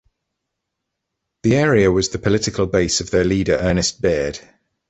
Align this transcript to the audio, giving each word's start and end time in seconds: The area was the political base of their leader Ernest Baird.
The 1.43 1.55
area 1.55 1.91
was 1.91 2.09
the 2.09 2.17
political 2.17 2.65
base 2.65 3.01
of 3.01 3.11
their 3.11 3.23
leader 3.23 3.57
Ernest 3.61 4.01
Baird. 4.01 4.39